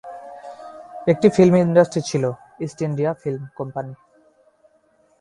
একটি 1.11 1.27
film 1.35 1.55
industry 1.65 2.01
ছিল 2.09 2.23
East 2.65 2.77
India 2.87 3.11
Film 3.21 3.43
company. 3.59 3.93